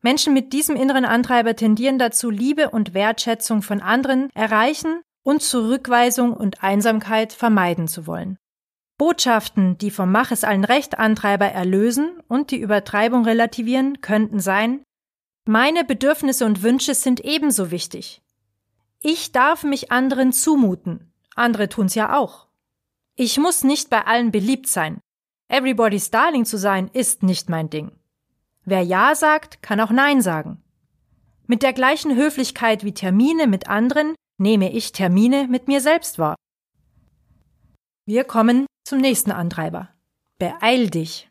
Menschen 0.00 0.32
mit 0.32 0.52
diesem 0.52 0.76
inneren 0.76 1.06
Antreiber 1.06 1.56
tendieren 1.56 1.98
dazu, 1.98 2.30
Liebe 2.30 2.70
und 2.70 2.94
Wertschätzung 2.94 3.62
von 3.62 3.80
anderen 3.80 4.30
erreichen 4.32 5.02
und 5.24 5.42
Zurückweisung 5.42 6.34
und 6.34 6.62
Einsamkeit 6.62 7.32
vermeiden 7.32 7.88
zu 7.88 8.06
wollen. 8.06 8.36
Botschaften, 8.96 9.76
die 9.78 9.90
vom 9.90 10.12
Mach 10.12 10.30
es 10.30 10.44
allen 10.44 10.64
Recht 10.64 10.98
Antreiber 10.98 11.46
erlösen 11.46 12.20
und 12.28 12.50
die 12.50 12.58
Übertreibung 12.58 13.24
relativieren, 13.24 14.00
könnten 14.00 14.40
sein 14.40 14.84
Meine 15.46 15.84
Bedürfnisse 15.84 16.46
und 16.46 16.62
Wünsche 16.62 16.94
sind 16.94 17.20
ebenso 17.20 17.70
wichtig. 17.70 18.22
Ich 19.00 19.32
darf 19.32 19.64
mich 19.64 19.90
anderen 19.90 20.32
zumuten. 20.32 21.12
Andere 21.34 21.68
tun's 21.68 21.94
ja 21.94 22.16
auch. 22.16 22.46
Ich 23.16 23.38
muss 23.38 23.64
nicht 23.64 23.90
bei 23.90 24.06
allen 24.06 24.30
beliebt 24.30 24.68
sein. 24.68 25.00
Everybody's 25.48 26.10
Darling 26.10 26.44
zu 26.44 26.56
sein 26.56 26.88
ist 26.92 27.22
nicht 27.22 27.48
mein 27.48 27.68
Ding. 27.68 27.92
Wer 28.64 28.82
Ja 28.82 29.14
sagt, 29.14 29.62
kann 29.62 29.80
auch 29.80 29.90
Nein 29.90 30.22
sagen. 30.22 30.62
Mit 31.46 31.62
der 31.62 31.74
gleichen 31.74 32.16
Höflichkeit 32.16 32.84
wie 32.84 32.94
Termine 32.94 33.46
mit 33.46 33.68
anderen 33.68 34.14
nehme 34.38 34.72
ich 34.72 34.92
Termine 34.92 35.46
mit 35.48 35.68
mir 35.68 35.80
selbst 35.80 36.18
wahr. 36.18 36.36
Wir 38.06 38.24
kommen 38.24 38.66
zum 38.84 38.98
nächsten 38.98 39.32
Antreiber. 39.32 39.88
Beeil 40.38 40.90
dich. 40.90 41.30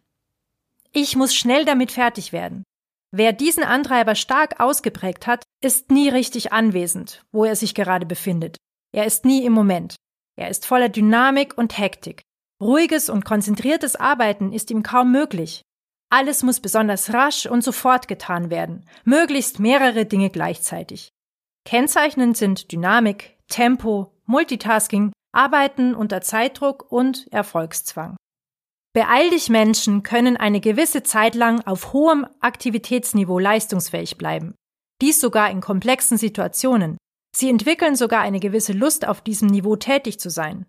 Ich 0.91 1.15
muss 1.15 1.33
schnell 1.33 1.65
damit 1.65 1.91
fertig 1.91 2.33
werden. 2.33 2.63
Wer 3.11 3.31
diesen 3.31 3.63
Antreiber 3.63 4.15
stark 4.15 4.59
ausgeprägt 4.59 5.27
hat, 5.27 5.43
ist 5.61 5.91
nie 5.91 6.09
richtig 6.09 6.51
anwesend, 6.51 7.23
wo 7.31 7.45
er 7.45 7.55
sich 7.55 7.75
gerade 7.75 8.05
befindet. 8.05 8.57
Er 8.91 9.05
ist 9.05 9.23
nie 9.23 9.45
im 9.45 9.53
Moment. 9.53 9.95
Er 10.35 10.49
ist 10.49 10.65
voller 10.65 10.89
Dynamik 10.89 11.57
und 11.57 11.77
Hektik. 11.77 12.23
Ruhiges 12.59 13.09
und 13.09 13.23
konzentriertes 13.23 13.95
Arbeiten 13.95 14.51
ist 14.51 14.71
ihm 14.71 14.81
kaum 14.81 15.11
möglich. 15.11 15.61
Alles 16.09 16.43
muss 16.43 16.59
besonders 16.59 17.13
rasch 17.13 17.45
und 17.45 17.63
sofort 17.63 18.07
getan 18.07 18.49
werden, 18.49 18.85
möglichst 19.03 19.59
mehrere 19.59 20.05
Dinge 20.05 20.29
gleichzeitig. 20.29 21.09
Kennzeichnend 21.65 22.37
sind 22.37 22.71
Dynamik, 22.71 23.37
Tempo, 23.47 24.11
Multitasking, 24.25 25.11
Arbeiten 25.33 25.95
unter 25.95 26.21
Zeitdruck 26.21 26.91
und 26.91 27.27
Erfolgszwang. 27.31 28.15
Beeil 28.93 29.31
dich 29.31 29.49
Menschen 29.49 30.03
können 30.03 30.37
eine 30.37 30.61
gewisse 30.61 31.01
Zeit 31.01 31.33
lang 31.33 31.61
auf 31.61 31.93
hohem 31.93 32.27
Aktivitätsniveau 32.39 33.39
leistungsfähig 33.39 34.19
bleiben. 34.19 34.53
Dies 35.01 35.19
sogar 35.19 35.49
in 35.49 35.61
komplexen 35.61 36.17
Situationen. 36.19 36.97
Sie 37.35 37.49
entwickeln 37.49 37.95
sogar 37.95 38.21
eine 38.21 38.39
gewisse 38.39 38.73
Lust 38.73 39.07
auf 39.07 39.21
diesem 39.21 39.47
Niveau 39.47 39.75
tätig 39.75 40.19
zu 40.19 40.29
sein. 40.29 40.67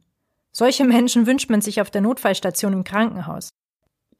Solche 0.50 0.84
Menschen 0.84 1.26
wünscht 1.26 1.50
man 1.50 1.60
sich 1.60 1.82
auf 1.82 1.90
der 1.90 2.00
Notfallstation 2.00 2.72
im 2.72 2.84
Krankenhaus. 2.84 3.50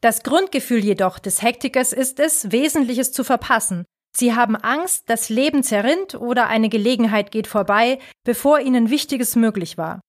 Das 0.03 0.23
Grundgefühl 0.23 0.85
jedoch 0.85 1.19
des 1.19 1.41
Hektikers 1.41 1.95
ist 1.95 2.21
es, 2.21 2.53
Wesentliches 2.53 3.13
zu 3.13 3.25
verpassen. 3.25 3.87
Sie 4.15 4.35
haben 4.35 4.57
Angst, 4.57 5.05
das 5.09 5.31
Leben 5.31 5.63
zerrinnt 5.63 6.15
oder 6.15 6.49
eine 6.49 6.69
Gelegenheit 6.69 7.31
geht 7.31 7.47
vorbei, 7.47 7.99
bevor 8.25 8.61
ihnen 8.61 8.91
Wichtiges 8.91 9.35
möglich 9.35 9.79
war. 9.79 10.01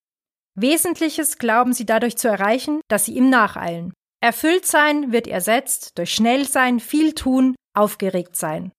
Wesentliches 0.56 1.38
glauben 1.38 1.74
sie 1.74 1.86
dadurch 1.86 2.18
zu 2.18 2.28
erreichen, 2.28 2.82
dass 2.88 3.06
sie 3.06 3.16
ihm 3.16 3.30
nacheilen. 3.30 3.94
Erfüllt 4.22 4.66
sein 4.66 5.12
wird 5.12 5.28
ersetzt 5.28 5.98
durch 5.98 6.14
schnell 6.14 6.48
sein, 6.48 6.80
viel 6.80 7.14
tun, 7.14 7.56
aufgeregt 7.76 8.36
sein. 8.36 8.72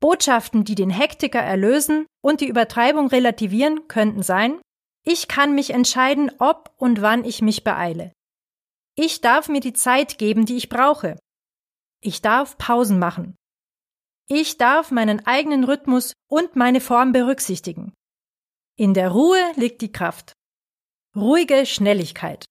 Botschaften, 0.00 0.64
die 0.64 0.74
den 0.74 0.90
Hektiker 0.90 1.40
erlösen 1.40 2.06
und 2.22 2.40
die 2.40 2.48
Übertreibung 2.48 3.06
relativieren, 3.06 3.88
könnten 3.88 4.22
sein, 4.22 4.60
ich 5.04 5.26
kann 5.26 5.54
mich 5.54 5.70
entscheiden, 5.70 6.30
ob 6.38 6.72
und 6.76 7.02
wann 7.02 7.24
ich 7.24 7.42
mich 7.42 7.64
beeile. 7.64 8.12
Ich 8.94 9.20
darf 9.20 9.48
mir 9.48 9.60
die 9.60 9.72
Zeit 9.72 10.18
geben, 10.18 10.44
die 10.44 10.56
ich 10.56 10.68
brauche. 10.68 11.18
Ich 12.00 12.20
darf 12.20 12.58
Pausen 12.58 12.98
machen. 12.98 13.34
Ich 14.28 14.58
darf 14.58 14.90
meinen 14.90 15.26
eigenen 15.26 15.64
Rhythmus 15.64 16.12
und 16.28 16.56
meine 16.56 16.80
Form 16.80 17.12
berücksichtigen. 17.12 17.92
In 18.76 18.94
der 18.94 19.10
Ruhe 19.10 19.40
liegt 19.56 19.80
die 19.80 19.92
Kraft. 19.92 20.34
Ruhige 21.14 21.66
Schnelligkeit. 21.66 22.46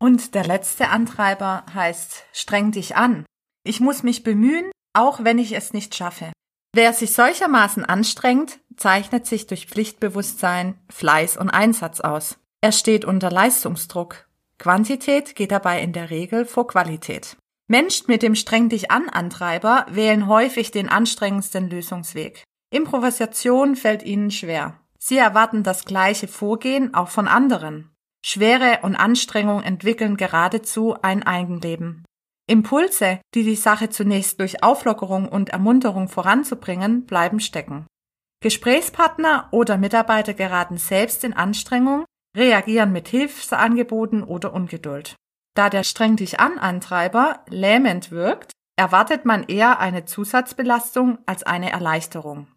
Und 0.00 0.36
der 0.36 0.46
letzte 0.46 0.90
Antreiber 0.90 1.66
heißt 1.74 2.26
streng 2.32 2.70
dich 2.70 2.94
an. 2.94 3.26
Ich 3.64 3.80
muss 3.80 4.04
mich 4.04 4.22
bemühen, 4.22 4.70
auch 4.92 5.24
wenn 5.24 5.38
ich 5.38 5.52
es 5.52 5.72
nicht 5.72 5.96
schaffe. 5.96 6.32
Wer 6.72 6.92
sich 6.92 7.12
solchermaßen 7.12 7.84
anstrengt, 7.84 8.60
zeichnet 8.76 9.26
sich 9.26 9.48
durch 9.48 9.66
Pflichtbewusstsein, 9.66 10.78
Fleiß 10.88 11.38
und 11.38 11.50
Einsatz 11.50 12.00
aus. 12.00 12.38
Er 12.60 12.70
steht 12.70 13.04
unter 13.04 13.30
Leistungsdruck. 13.30 14.28
Quantität 14.58 15.34
geht 15.34 15.50
dabei 15.50 15.82
in 15.82 15.92
der 15.92 16.10
Regel 16.10 16.44
vor 16.44 16.68
Qualität. 16.68 17.36
Menschen 17.66 18.06
mit 18.06 18.22
dem 18.22 18.36
Streng 18.36 18.68
dich 18.68 18.92
an 18.92 19.08
Antreiber 19.08 19.86
wählen 19.90 20.28
häufig 20.28 20.70
den 20.70 20.88
anstrengendsten 20.88 21.68
Lösungsweg. 21.68 22.44
Improvisation 22.70 23.74
fällt 23.74 24.04
ihnen 24.04 24.30
schwer. 24.30 24.78
Sie 25.08 25.16
erwarten 25.16 25.62
das 25.62 25.86
gleiche 25.86 26.28
Vorgehen 26.28 26.92
auch 26.92 27.08
von 27.08 27.28
anderen. 27.28 27.96
Schwere 28.22 28.80
und 28.82 28.94
Anstrengung 28.94 29.62
entwickeln 29.62 30.18
geradezu 30.18 30.96
ein 31.00 31.22
Eigenleben. 31.22 32.04
Impulse, 32.46 33.18
die 33.34 33.42
die 33.42 33.54
Sache 33.54 33.88
zunächst 33.88 34.38
durch 34.38 34.62
Auflockerung 34.62 35.26
und 35.26 35.48
Ermunterung 35.48 36.08
voranzubringen, 36.08 37.06
bleiben 37.06 37.40
stecken. 37.40 37.86
Gesprächspartner 38.42 39.48
oder 39.50 39.78
Mitarbeiter 39.78 40.34
geraten 40.34 40.76
selbst 40.76 41.24
in 41.24 41.32
Anstrengung, 41.32 42.04
reagieren 42.36 42.92
mit 42.92 43.08
Hilfsangeboten 43.08 44.22
oder 44.22 44.52
Ungeduld. 44.52 45.16
Da 45.54 45.70
der 45.70 45.84
Streng 45.84 46.16
dich 46.16 46.38
an 46.38 46.58
Antreiber 46.58 47.46
lähmend 47.48 48.10
wirkt, 48.10 48.52
erwartet 48.76 49.24
man 49.24 49.44
eher 49.44 49.78
eine 49.78 50.04
Zusatzbelastung 50.04 51.16
als 51.24 51.44
eine 51.44 51.72
Erleichterung. 51.72 52.48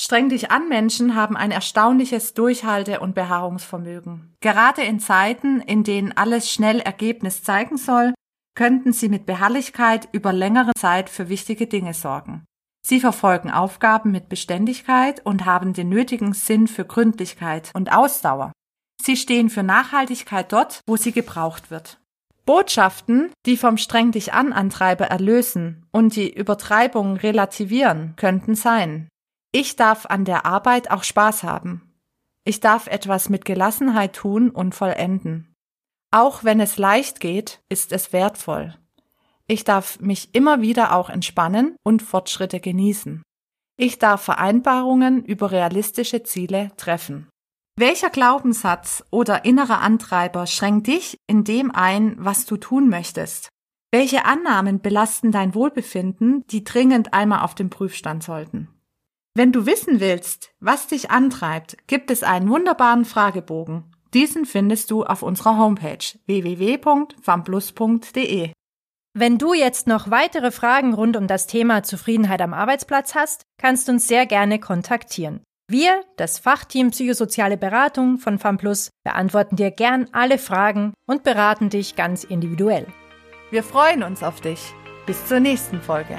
Streng 0.00 0.28
dich 0.28 0.52
an 0.52 0.68
Menschen 0.68 1.16
haben 1.16 1.36
ein 1.36 1.50
erstaunliches 1.50 2.32
Durchhalte- 2.32 3.00
und 3.00 3.16
Beharrungsvermögen. 3.16 4.32
Gerade 4.40 4.82
in 4.82 5.00
Zeiten, 5.00 5.60
in 5.60 5.82
denen 5.82 6.16
alles 6.16 6.52
schnell 6.52 6.78
Ergebnis 6.78 7.42
zeigen 7.42 7.76
soll, 7.76 8.14
könnten 8.54 8.92
sie 8.92 9.08
mit 9.08 9.26
Beharrlichkeit 9.26 10.08
über 10.12 10.32
längere 10.32 10.70
Zeit 10.78 11.10
für 11.10 11.28
wichtige 11.28 11.66
Dinge 11.66 11.94
sorgen. 11.94 12.44
Sie 12.86 13.00
verfolgen 13.00 13.50
Aufgaben 13.50 14.12
mit 14.12 14.28
Beständigkeit 14.28 15.24
und 15.26 15.46
haben 15.46 15.72
den 15.72 15.88
nötigen 15.88 16.32
Sinn 16.32 16.68
für 16.68 16.84
Gründlichkeit 16.84 17.72
und 17.74 17.92
Ausdauer. 17.92 18.52
Sie 19.02 19.16
stehen 19.16 19.50
für 19.50 19.64
Nachhaltigkeit 19.64 20.52
dort, 20.52 20.80
wo 20.86 20.96
sie 20.96 21.12
gebraucht 21.12 21.72
wird. 21.72 22.00
Botschaften, 22.46 23.32
die 23.46 23.56
vom 23.56 23.76
Streng 23.76 24.12
dich 24.12 24.32
an 24.32 24.52
Antreiber 24.52 25.06
erlösen 25.06 25.86
und 25.90 26.14
die 26.14 26.32
Übertreibung 26.32 27.16
relativieren, 27.16 28.14
könnten 28.16 28.54
sein. 28.54 29.08
Ich 29.50 29.76
darf 29.76 30.04
an 30.06 30.24
der 30.24 30.44
Arbeit 30.44 30.90
auch 30.90 31.04
Spaß 31.04 31.42
haben. 31.42 31.94
Ich 32.44 32.60
darf 32.60 32.86
etwas 32.86 33.28
mit 33.28 33.44
Gelassenheit 33.44 34.14
tun 34.14 34.50
und 34.50 34.74
vollenden. 34.74 35.54
Auch 36.10 36.44
wenn 36.44 36.60
es 36.60 36.76
leicht 36.76 37.20
geht, 37.20 37.60
ist 37.68 37.92
es 37.92 38.12
wertvoll. 38.12 38.74
Ich 39.46 39.64
darf 39.64 40.00
mich 40.00 40.34
immer 40.34 40.60
wieder 40.60 40.94
auch 40.94 41.08
entspannen 41.08 41.76
und 41.82 42.02
Fortschritte 42.02 42.60
genießen. 42.60 43.22
Ich 43.78 43.98
darf 43.98 44.22
Vereinbarungen 44.22 45.24
über 45.24 45.50
realistische 45.50 46.22
Ziele 46.22 46.70
treffen. 46.76 47.28
Welcher 47.76 48.10
Glaubenssatz 48.10 49.04
oder 49.10 49.44
innerer 49.44 49.80
Antreiber 49.80 50.46
schränkt 50.46 50.88
dich 50.88 51.16
in 51.26 51.44
dem 51.44 51.70
ein, 51.70 52.16
was 52.18 52.44
du 52.44 52.56
tun 52.58 52.88
möchtest? 52.88 53.48
Welche 53.90 54.26
Annahmen 54.26 54.80
belasten 54.80 55.32
dein 55.32 55.54
Wohlbefinden, 55.54 56.46
die 56.48 56.64
dringend 56.64 57.14
einmal 57.14 57.42
auf 57.44 57.54
den 57.54 57.70
Prüfstand 57.70 58.22
sollten? 58.22 58.68
Wenn 59.34 59.52
du 59.52 59.66
wissen 59.66 60.00
willst, 60.00 60.54
was 60.60 60.86
dich 60.86 61.10
antreibt, 61.10 61.76
gibt 61.86 62.10
es 62.10 62.22
einen 62.22 62.48
wunderbaren 62.48 63.04
Fragebogen. 63.04 63.84
Diesen 64.14 64.46
findest 64.46 64.90
du 64.90 65.04
auf 65.04 65.22
unserer 65.22 65.58
Homepage 65.58 65.98
www.famplus.de. 66.26 68.52
Wenn 69.14 69.38
du 69.38 69.54
jetzt 69.54 69.86
noch 69.86 70.10
weitere 70.10 70.50
Fragen 70.50 70.94
rund 70.94 71.16
um 71.16 71.26
das 71.26 71.46
Thema 71.46 71.82
Zufriedenheit 71.82 72.40
am 72.40 72.54
Arbeitsplatz 72.54 73.14
hast, 73.14 73.42
kannst 73.58 73.88
du 73.88 73.92
uns 73.92 74.06
sehr 74.06 74.26
gerne 74.26 74.60
kontaktieren. 74.60 75.40
Wir, 75.70 76.02
das 76.16 76.38
Fachteam 76.38 76.92
Psychosoziale 76.92 77.58
Beratung 77.58 78.18
von 78.18 78.38
FAMPLUS, 78.38 78.90
beantworten 79.04 79.56
dir 79.56 79.70
gern 79.70 80.08
alle 80.12 80.38
Fragen 80.38 80.94
und 81.06 81.24
beraten 81.24 81.68
dich 81.68 81.94
ganz 81.94 82.24
individuell. 82.24 82.86
Wir 83.50 83.62
freuen 83.62 84.02
uns 84.02 84.22
auf 84.22 84.40
dich. 84.40 84.72
Bis 85.04 85.26
zur 85.26 85.40
nächsten 85.40 85.80
Folge. 85.80 86.18